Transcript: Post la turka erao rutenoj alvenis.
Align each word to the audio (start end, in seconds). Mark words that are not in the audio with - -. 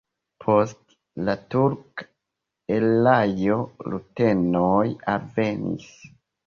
Post 0.43 0.79
la 1.27 1.35
turka 1.55 2.07
erao 2.79 3.61
rutenoj 3.93 4.85
alvenis. 5.17 5.91